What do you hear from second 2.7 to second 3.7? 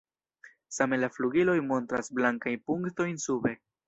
punktojn sube.